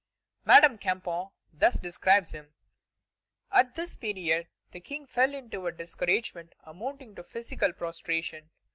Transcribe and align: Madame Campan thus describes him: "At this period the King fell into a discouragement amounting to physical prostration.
Madame 0.45 0.79
Campan 0.79 1.29
thus 1.53 1.77
describes 1.77 2.31
him: 2.31 2.55
"At 3.51 3.75
this 3.75 3.95
period 3.95 4.47
the 4.71 4.79
King 4.79 5.05
fell 5.05 5.31
into 5.35 5.67
a 5.67 5.71
discouragement 5.71 6.55
amounting 6.65 7.13
to 7.13 7.23
physical 7.23 7.71
prostration. 7.71 8.49